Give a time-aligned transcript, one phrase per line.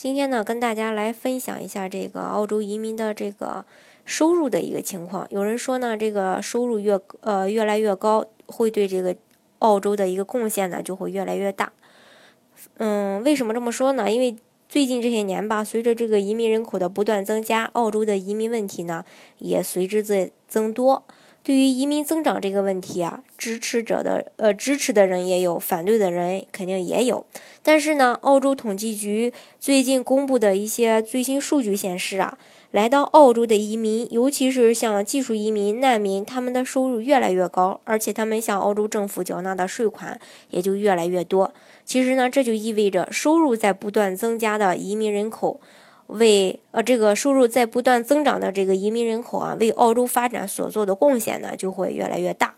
[0.00, 3.64] 今天呢，跟大家来分享一下这个澳洲移民的这个
[4.04, 5.26] 收入的一个情况。
[5.28, 9.16] 有人说呢，这个收入越呃越来越高，会对这个
[9.58, 11.72] 澳洲的一个贡献呢就会越来越大。
[12.76, 14.08] 嗯，为什么这么说呢？
[14.08, 14.36] 因为
[14.68, 19.04] 最近这些年吧，随着这个移民人口的不断增加，澳洲的移民问题呢
[19.38, 21.02] 也随之在增多。
[21.48, 27.24] 对于移民增长这个问题啊，支持者的呃支持的人也有，反对的人肯定也有。
[27.62, 32.36] 但是呢，澳洲统计局最近公布的一些最新数据显示啊，
[32.70, 41.54] 来到澳洲的移民，尤其是像技术移民、难民，他们的收入越来越高，而且他们向澳洲政府缴纳的税款也就越来越多。
[41.86, 45.58] 其实呢，这就意味着收入在不断增加的移民人口。
[46.08, 52.56] 为呃这个收入在不断增长的这个移民人口啊，为澳洲发展所做的贡献呢，就会越来越大。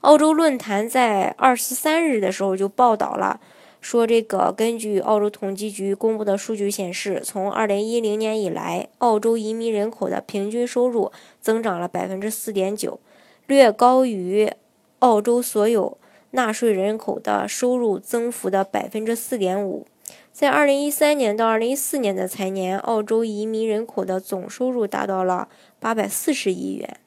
[0.00, 3.40] 澳洲论坛在二十三日的时候就报道了，
[3.80, 13.00] 说这个根据澳洲统计局公布的数据显示，从二零一零年以来，澳洲移民人口的平均收入增长了百分之四点九，
[13.48, 14.52] 略高于
[15.00, 15.98] 澳洲所有
[16.30, 19.84] 纳税人口的收入增幅的百分之四点五。
[20.32, 25.48] 在二零一三年到二零一四年的财年，澳洲移民人口的总收入达到了
[25.80, 26.98] 八百四十亿元，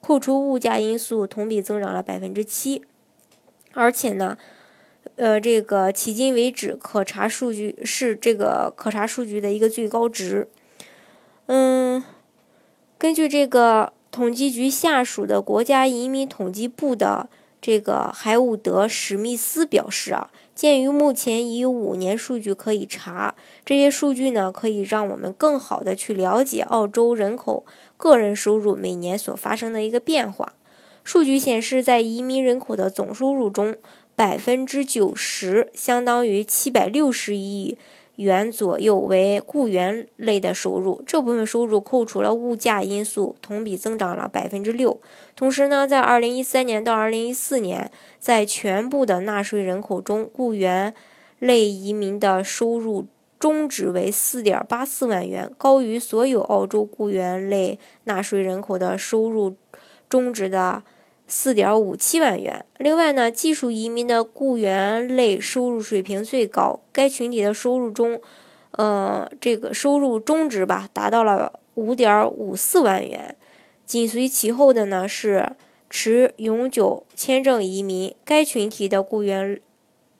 [0.00, 2.82] 扣除物价因素，同比增长了百分之七。
[3.72, 4.36] 而且呢，
[5.16, 10.48] 呃，这个迄今为止可查数据是这个可查数据的一个最高值。
[11.46, 12.02] 嗯，
[12.98, 17.28] 根据这个统计局下属的国家移民统计部的
[17.62, 20.30] 这个海伍德·史密斯表示啊。
[20.54, 27.64] 鉴于目前已有五年数据可以查，这些数据呢可以让我们更好的去了解澳洲人口
[27.96, 30.52] 个人收入每年所发生的一个变化。
[31.02, 33.74] 数据显示，在移民人口的总收入中，
[34.14, 37.78] 百分之九十，相当于七百六十亿。
[38.16, 45.00] 元左右为雇员类的收入，这部分收入扣除了物价因素，同比增长了百分之六。
[45.34, 50.92] 同时呢，在二零一三年到二零一四年，在全部的纳税人口中，雇员
[51.38, 53.06] 类移民的收入
[53.38, 59.56] 中值为四点八四万元，高于所有澳洲雇员类纳税人口的收入
[60.08, 60.82] 中值的。
[61.34, 62.62] 四点五七万元。
[62.76, 68.20] 另外呢，技术移民的雇员类收入水平最高，该群体的收入中，
[68.72, 73.34] 呃，这个收入中值吧，达到了五点五四万元。
[73.86, 75.56] 紧随其后的呢是
[75.88, 79.58] 持永久签证移民，该群体的雇员，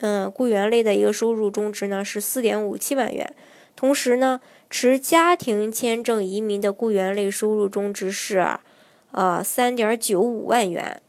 [0.00, 3.34] 嗯，雇员类的一个收入中值呢是四点五七万元。
[3.74, 8.46] 同时呢，持家庭签证移民的雇员类收入中值是。
[9.12, 11.00] 呃，三点九五万元。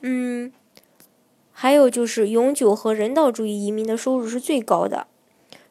[0.00, 0.52] 嗯，
[1.52, 5.06] 还有就是永久和人道主义移民的收入是最高的。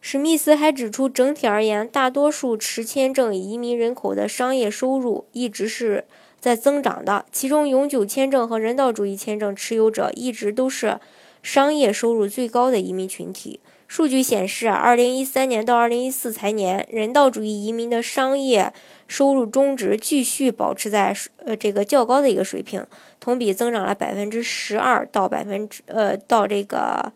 [0.01, 6.05] 史密斯还指出，整体而言，大多数持签证移民人口的商业收入一直是
[6.39, 10.99] 在增长的，其中永久签证和人道主义签证持有者一直都是
[11.43, 13.59] 商业收入最高的移民群体。
[13.85, 18.73] 数据显示，二零一三年到二零一四财年，人道主义移民的商业
[19.07, 21.15] 收入中值继续保持在
[21.45, 22.83] 呃这个较高的一个水平，
[23.19, 27.13] 同比增长了百分之十二到百分之呃到这个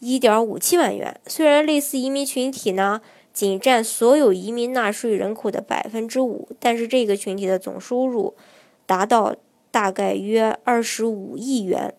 [0.00, 1.20] 一点五七万元。
[1.28, 3.00] 虽然类似移民群体呢
[3.32, 8.34] 仅占所有移民纳税人口的百分之五，但是这个群体的总收入
[8.84, 9.36] 达到
[9.70, 11.94] 大概约二十五亿元。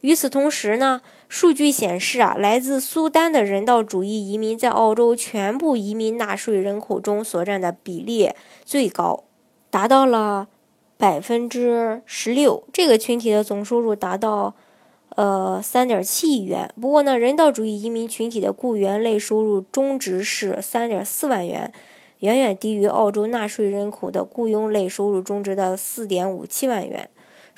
[0.00, 1.00] 与此同时呢。
[1.32, 8.30] 数据显示啊，来自苏丹的人道主义移民在澳洲全部移民纳税人口中所占的比例
[8.64, 9.22] 最高，
[9.70, 10.48] 达到了
[10.96, 12.64] 百分之十六。
[12.72, 14.56] 这个群体的总收入达到
[15.10, 16.74] 呃三点七亿元。
[16.80, 21.72] 不过呢，人道主义移民群体的雇员类收入中值是三点四万元，
[22.18, 27.08] 远远低于澳洲纳税人口的雇佣类收入中值的四点五七万元。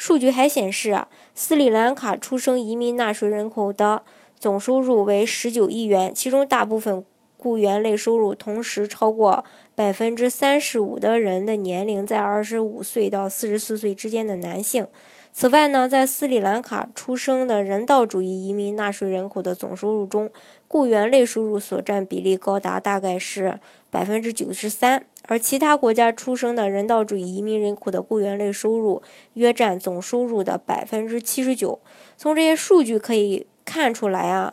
[0.04, 4.02] 数据还显示，斯里兰卡出生移民纳税人口的
[4.36, 7.04] 总收入为十九亿元，其中大部分
[7.36, 9.44] 雇员类收入，同时超过
[9.76, 14.88] 百分之三十五的人的年龄在二十五岁到四十四岁之间的男性。
[15.34, 20.30] 此外呢，在斯里兰卡出生的人道主义移民纳税人口的总收入中，
[20.68, 23.58] 雇员类收入所占比例高达大概是
[23.90, 29.02] 百分之九十三，而其他国家出生的人道主义移民人口的雇员类收入
[29.32, 31.80] 约占总收入的百分之七十九。
[32.18, 34.52] 从这些数据可以看出来啊，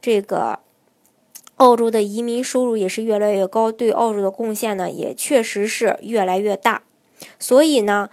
[0.00, 0.60] 这个
[1.56, 6.82] 澳洲的移民收入也是越来越高，对澳洲的贡献呢也确实是越来越大。
[7.40, 8.08] 所以呢，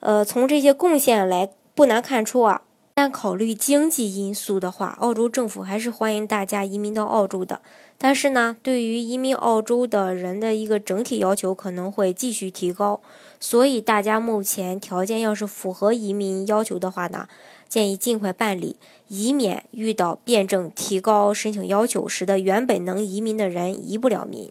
[0.00, 1.48] 呃，从这些贡献来。
[1.74, 2.62] 不难看出啊，
[2.94, 7.60] 但考虑经济因素的话，澳洲政府还是欢迎大家移民到澳洲的。
[7.96, 13.00] 但是呢，对于移民澳洲的人的一个整体要求可能会继续提高，
[13.40, 17.28] 所以大家目前条件要是符合移民要求的话呢，
[17.68, 18.76] 建议尽快办理，
[19.08, 24.50] 以免遇到辩证提高申请要求，使得原本能移民的人移不了民。